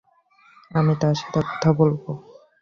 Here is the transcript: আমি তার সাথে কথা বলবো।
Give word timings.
আমি 0.71 0.93
তার 1.01 1.15
সাথে 1.15 1.39
কথা 1.49 1.69
বলবো। 1.73 2.09